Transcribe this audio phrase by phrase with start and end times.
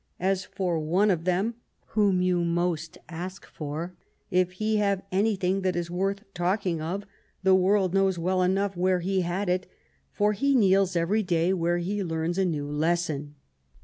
[0.33, 1.53] "As for one of them
[1.89, 3.95] whom you most ask for,
[4.31, 7.03] if he have anything that is worth talking of,
[7.43, 9.67] the world knows well enough where he had it;
[10.11, 13.35] for he kneels every day where he learns a new lesson."